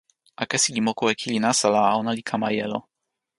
akesi 0.43 0.69
li 0.75 0.81
moku 0.85 1.03
e 1.11 1.13
kili 1.21 1.37
nasa 1.45 1.67
la 1.75 1.83
ona 1.99 2.11
li 2.17 2.23
kama 2.29 2.47
jelo. 2.57 2.79